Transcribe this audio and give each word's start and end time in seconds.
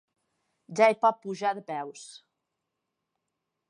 Ja 0.79 0.87
hi 0.93 0.97
pot 1.03 1.21
pujar 1.27 1.53
de 1.59 1.65
peus. 1.69 2.09